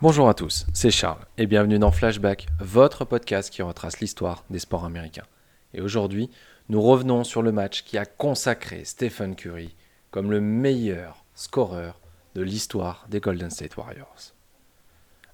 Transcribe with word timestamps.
Bonjour 0.00 0.28
à 0.28 0.34
tous, 0.34 0.64
c'est 0.72 0.92
Charles 0.92 1.26
et 1.38 1.48
bienvenue 1.48 1.80
dans 1.80 1.90
Flashback, 1.90 2.46
votre 2.60 3.04
podcast 3.04 3.52
qui 3.52 3.62
retrace 3.62 3.98
l'histoire 3.98 4.44
des 4.48 4.60
sports 4.60 4.84
américains. 4.84 5.26
Et 5.74 5.80
aujourd'hui, 5.80 6.30
nous 6.68 6.80
revenons 6.80 7.24
sur 7.24 7.42
le 7.42 7.50
match 7.50 7.82
qui 7.82 7.98
a 7.98 8.06
consacré 8.06 8.84
Stephen 8.84 9.34
Curry 9.34 9.74
comme 10.12 10.30
le 10.30 10.40
meilleur 10.40 11.24
scoreur 11.34 11.98
de 12.36 12.42
l'histoire 12.42 13.06
des 13.10 13.18
Golden 13.18 13.50
State 13.50 13.76
Warriors. 13.76 14.34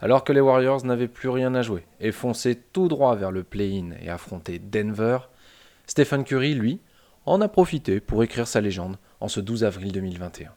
Alors 0.00 0.24
que 0.24 0.32
les 0.32 0.40
Warriors 0.40 0.82
n'avaient 0.86 1.08
plus 1.08 1.28
rien 1.28 1.54
à 1.54 1.60
jouer 1.60 1.84
et 2.00 2.10
fonçaient 2.10 2.58
tout 2.72 2.88
droit 2.88 3.16
vers 3.16 3.32
le 3.32 3.44
play-in 3.44 3.90
et 4.00 4.08
affrontaient 4.08 4.58
Denver, 4.58 5.18
Stephen 5.86 6.24
Curry, 6.24 6.54
lui, 6.54 6.80
en 7.26 7.42
a 7.42 7.48
profité 7.48 8.00
pour 8.00 8.24
écrire 8.24 8.48
sa 8.48 8.62
légende 8.62 8.96
en 9.20 9.28
ce 9.28 9.40
12 9.40 9.62
avril 9.62 9.92
2021. 9.92 10.52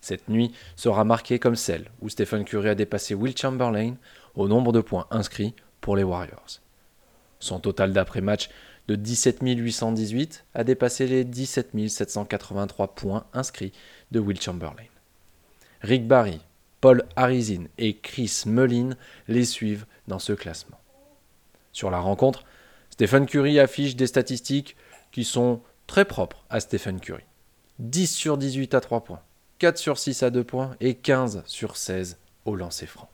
Cette 0.00 0.28
nuit 0.28 0.52
sera 0.76 1.04
marquée 1.04 1.38
comme 1.38 1.56
celle 1.56 1.90
où 2.00 2.08
Stephen 2.08 2.44
Curry 2.44 2.68
a 2.68 2.74
dépassé 2.74 3.14
Will 3.14 3.36
Chamberlain 3.36 3.94
au 4.34 4.48
nombre 4.48 4.72
de 4.72 4.80
points 4.80 5.06
inscrits 5.10 5.54
pour 5.80 5.96
les 5.96 6.04
Warriors. 6.04 6.60
Son 7.40 7.60
total 7.60 7.92
d'après-match 7.92 8.48
de 8.88 8.94
17 8.94 9.38
818 9.42 10.44
a 10.54 10.64
dépassé 10.64 11.06
les 11.06 11.24
17 11.24 11.88
783 11.88 12.94
points 12.94 13.26
inscrits 13.32 13.72
de 14.10 14.20
Will 14.20 14.40
Chamberlain. 14.40 14.86
Rick 15.82 16.06
Barry, 16.08 16.40
Paul 16.80 17.04
Harrison 17.16 17.66
et 17.76 17.96
Chris 17.98 18.42
Mullin 18.46 18.90
les 19.28 19.44
suivent 19.44 19.86
dans 20.06 20.18
ce 20.18 20.32
classement. 20.32 20.80
Sur 21.72 21.90
la 21.90 22.00
rencontre, 22.00 22.44
Stephen 22.90 23.26
Curry 23.26 23.60
affiche 23.60 23.94
des 23.94 24.06
statistiques 24.06 24.76
qui 25.12 25.24
sont 25.24 25.60
très 25.86 26.04
propres 26.04 26.44
à 26.50 26.60
Stephen 26.60 26.98
Curry. 26.98 27.22
10 27.78 28.12
sur 28.12 28.38
18 28.38 28.74
à 28.74 28.80
3 28.80 29.04
points, 29.04 29.22
4 29.58 29.76
sur 29.76 29.98
6 29.98 30.22
à 30.22 30.30
2 30.30 30.44
points 30.44 30.76
et 30.80 30.94
15 30.94 31.42
sur 31.46 31.76
16 31.76 32.18
au 32.44 32.54
lancer 32.54 32.86
franc. 32.86 33.10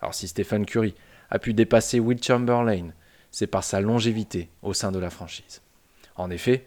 Alors 0.00 0.14
si 0.14 0.28
Stephen 0.28 0.66
Curry 0.66 0.94
a 1.30 1.38
pu 1.38 1.54
dépasser 1.54 2.00
Will 2.00 2.22
Chamberlain, 2.22 2.90
c'est 3.30 3.46
par 3.46 3.64
sa 3.64 3.80
longévité 3.80 4.50
au 4.62 4.74
sein 4.74 4.92
de 4.92 4.98
la 4.98 5.08
franchise. 5.08 5.62
En 6.16 6.30
effet, 6.30 6.66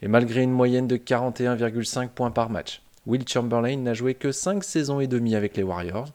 et 0.00 0.08
malgré 0.08 0.42
une 0.42 0.50
moyenne 0.50 0.88
de 0.88 0.96
41,5 0.96 2.08
points 2.08 2.30
par 2.30 2.48
match, 2.48 2.80
Will 3.06 3.28
Chamberlain 3.28 3.76
n'a 3.76 3.92
joué 3.92 4.14
que 4.14 4.32
5 4.32 4.64
saisons 4.64 5.00
et 5.00 5.06
demie 5.06 5.34
avec 5.34 5.56
les 5.56 5.62
Warriors 5.62 6.08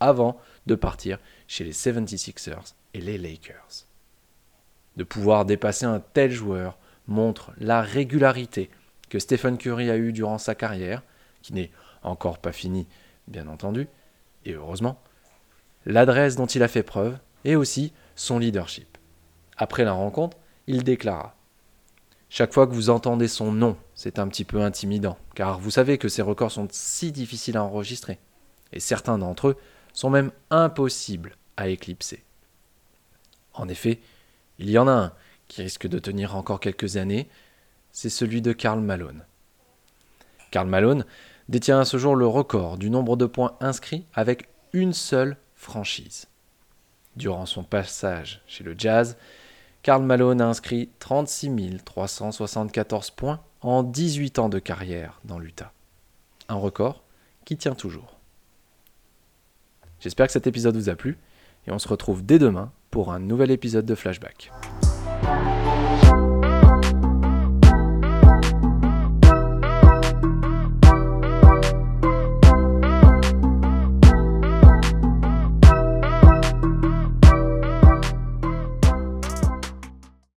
avant 0.00 0.38
de 0.66 0.74
partir 0.74 1.18
chez 1.48 1.64
les 1.64 1.72
76ers 1.72 2.74
et 2.92 3.00
les 3.00 3.16
Lakers. 3.16 3.86
De 4.96 5.04
pouvoir 5.04 5.46
dépasser 5.46 5.86
un 5.86 6.00
tel 6.00 6.30
joueur 6.30 6.76
montre 7.06 7.52
la 7.58 7.80
régularité 7.80 8.68
que 9.08 9.18
Stephen 9.18 9.56
Curry 9.56 9.90
a 9.90 9.96
eue 9.96 10.12
durant 10.12 10.38
sa 10.38 10.54
carrière, 10.54 11.02
qui 11.44 11.52
n'est 11.52 11.70
encore 12.02 12.38
pas 12.38 12.52
finie, 12.52 12.86
bien 13.28 13.46
entendu, 13.48 13.86
et 14.46 14.54
heureusement, 14.54 14.98
l'adresse 15.84 16.36
dont 16.36 16.46
il 16.46 16.62
a 16.62 16.68
fait 16.68 16.82
preuve, 16.82 17.18
et 17.44 17.54
aussi 17.54 17.92
son 18.16 18.38
leadership. 18.38 18.96
Après 19.58 19.84
la 19.84 19.92
rencontre, 19.92 20.38
il 20.66 20.84
déclara 20.84 21.36
Chaque 22.30 22.54
fois 22.54 22.66
que 22.66 22.72
vous 22.72 22.88
entendez 22.88 23.28
son 23.28 23.52
nom, 23.52 23.76
c'est 23.94 24.18
un 24.18 24.26
petit 24.26 24.46
peu 24.46 24.62
intimidant, 24.62 25.18
car 25.34 25.60
vous 25.60 25.70
savez 25.70 25.98
que 25.98 26.08
ces 26.08 26.22
records 26.22 26.50
sont 26.50 26.66
si 26.70 27.12
difficiles 27.12 27.58
à 27.58 27.64
enregistrer, 27.64 28.18
et 28.72 28.80
certains 28.80 29.18
d'entre 29.18 29.48
eux 29.48 29.56
sont 29.92 30.08
même 30.08 30.32
impossibles 30.48 31.36
à 31.58 31.68
éclipser. 31.68 32.24
En 33.52 33.68
effet, 33.68 34.00
il 34.58 34.70
y 34.70 34.78
en 34.78 34.88
a 34.88 34.92
un 34.92 35.12
qui 35.46 35.60
risque 35.60 35.86
de 35.86 35.98
tenir 35.98 36.36
encore 36.36 36.58
quelques 36.58 36.96
années, 36.96 37.28
c'est 37.92 38.08
celui 38.08 38.40
de 38.40 38.54
Karl 38.54 38.80
Malone. 38.80 39.26
Karl 40.50 40.68
Malone 40.68 41.04
détient 41.48 41.80
à 41.80 41.84
ce 41.84 41.96
jour 41.96 42.16
le 42.16 42.26
record 42.26 42.78
du 42.78 42.90
nombre 42.90 43.16
de 43.16 43.26
points 43.26 43.56
inscrits 43.60 44.06
avec 44.14 44.48
une 44.72 44.92
seule 44.92 45.36
franchise. 45.54 46.26
Durant 47.16 47.46
son 47.46 47.62
passage 47.62 48.42
chez 48.46 48.64
le 48.64 48.74
Jazz, 48.76 49.16
Karl 49.82 50.02
Malone 50.02 50.40
a 50.40 50.48
inscrit 50.48 50.88
36 50.98 51.50
374 51.84 53.10
points 53.10 53.40
en 53.60 53.82
18 53.82 54.38
ans 54.38 54.48
de 54.48 54.58
carrière 54.58 55.20
dans 55.24 55.38
l'Utah. 55.38 55.72
Un 56.48 56.56
record 56.56 57.02
qui 57.44 57.56
tient 57.56 57.74
toujours. 57.74 58.16
J'espère 60.00 60.26
que 60.26 60.32
cet 60.32 60.46
épisode 60.46 60.76
vous 60.76 60.88
a 60.88 60.96
plu 60.96 61.18
et 61.66 61.72
on 61.72 61.78
se 61.78 61.88
retrouve 61.88 62.24
dès 62.24 62.38
demain 62.38 62.72
pour 62.90 63.12
un 63.12 63.20
nouvel 63.20 63.50
épisode 63.50 63.86
de 63.86 63.94
Flashback. 63.94 64.50